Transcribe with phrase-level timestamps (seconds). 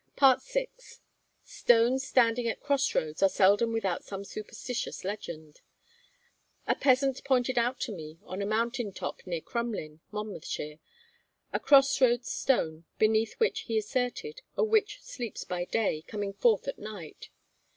[0.19, 0.67] VI.
[1.43, 5.61] Stones standing at cross roads are seldom without some superstitious legend.
[6.65, 10.79] A peasant pointed out to me, on a mountain top near Crumlyn, Monmouthshire,
[11.53, 16.67] a cross roads stone, beneath which, he asserted, a witch sleeps by day, coming forth
[16.67, 17.29] at night.